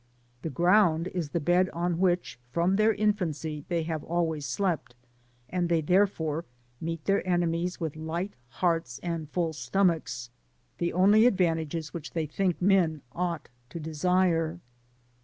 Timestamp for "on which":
1.73-2.39